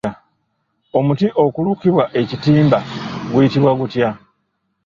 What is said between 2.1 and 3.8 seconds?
ekitimba guyitibwa